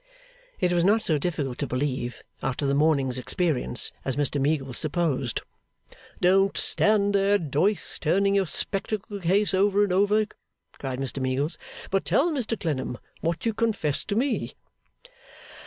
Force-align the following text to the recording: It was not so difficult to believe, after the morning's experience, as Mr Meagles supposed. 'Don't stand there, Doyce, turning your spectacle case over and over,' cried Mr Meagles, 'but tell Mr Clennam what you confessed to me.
It 0.59 0.73
was 0.73 0.83
not 0.83 1.03
so 1.03 1.19
difficult 1.19 1.59
to 1.59 1.67
believe, 1.67 2.23
after 2.41 2.65
the 2.65 2.73
morning's 2.73 3.19
experience, 3.19 3.91
as 4.03 4.15
Mr 4.15 4.41
Meagles 4.41 4.79
supposed. 4.79 5.43
'Don't 6.19 6.57
stand 6.57 7.13
there, 7.13 7.37
Doyce, 7.37 7.99
turning 7.99 8.33
your 8.33 8.47
spectacle 8.47 9.19
case 9.19 9.53
over 9.53 9.83
and 9.83 9.93
over,' 9.93 10.25
cried 10.79 10.97
Mr 10.99 11.19
Meagles, 11.21 11.59
'but 11.91 12.03
tell 12.03 12.31
Mr 12.31 12.59
Clennam 12.59 12.97
what 13.19 13.45
you 13.45 13.53
confessed 13.53 14.07
to 14.07 14.15
me. 14.15 14.55